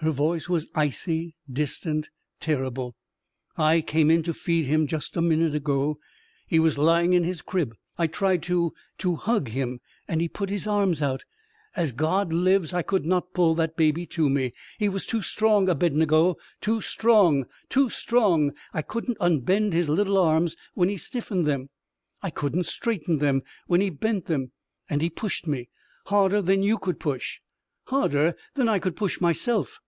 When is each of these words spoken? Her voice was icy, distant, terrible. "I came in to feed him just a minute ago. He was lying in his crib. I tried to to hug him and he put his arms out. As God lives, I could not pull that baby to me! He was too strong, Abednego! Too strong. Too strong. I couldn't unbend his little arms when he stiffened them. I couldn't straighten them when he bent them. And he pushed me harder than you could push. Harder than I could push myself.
Her 0.00 0.10
voice 0.10 0.46
was 0.46 0.68
icy, 0.74 1.36
distant, 1.50 2.10
terrible. 2.38 2.96
"I 3.56 3.80
came 3.80 4.10
in 4.10 4.22
to 4.24 4.34
feed 4.34 4.66
him 4.66 4.86
just 4.86 5.16
a 5.16 5.22
minute 5.22 5.54
ago. 5.54 5.98
He 6.46 6.58
was 6.58 6.76
lying 6.76 7.14
in 7.14 7.24
his 7.24 7.40
crib. 7.40 7.74
I 7.96 8.06
tried 8.06 8.42
to 8.42 8.74
to 8.98 9.16
hug 9.16 9.48
him 9.48 9.80
and 10.06 10.20
he 10.20 10.28
put 10.28 10.50
his 10.50 10.66
arms 10.66 11.00
out. 11.00 11.24
As 11.74 11.92
God 11.92 12.30
lives, 12.30 12.74
I 12.74 12.82
could 12.82 13.06
not 13.06 13.32
pull 13.32 13.54
that 13.54 13.74
baby 13.74 14.04
to 14.08 14.28
me! 14.28 14.52
He 14.78 14.90
was 14.90 15.06
too 15.06 15.22
strong, 15.22 15.66
Abednego! 15.66 16.36
Too 16.60 16.82
strong. 16.82 17.46
Too 17.70 17.88
strong. 17.88 18.52
I 18.74 18.82
couldn't 18.82 19.16
unbend 19.18 19.72
his 19.72 19.88
little 19.88 20.18
arms 20.18 20.56
when 20.74 20.90
he 20.90 20.98
stiffened 20.98 21.46
them. 21.46 21.70
I 22.22 22.28
couldn't 22.28 22.66
straighten 22.66 23.16
them 23.16 23.44
when 23.66 23.80
he 23.80 23.88
bent 23.88 24.26
them. 24.26 24.52
And 24.90 25.00
he 25.00 25.08
pushed 25.08 25.46
me 25.46 25.70
harder 26.04 26.42
than 26.42 26.62
you 26.62 26.76
could 26.76 27.00
push. 27.00 27.40
Harder 27.84 28.36
than 28.56 28.68
I 28.68 28.78
could 28.78 28.94
push 28.94 29.22
myself. 29.22 29.80